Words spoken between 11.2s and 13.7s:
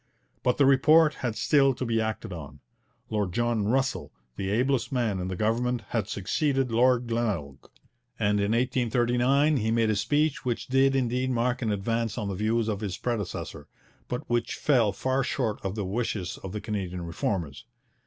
mark an advance on the views of his predecessor,